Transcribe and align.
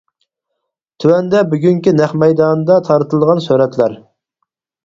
تۆۋەندە 1.03 1.43
بۈگۈنكى 1.51 1.93
نەق 1.99 2.17
مەيداندا 2.23 2.79
تارتىلغان 2.89 3.47
سۈرەتلەر. 3.49 3.99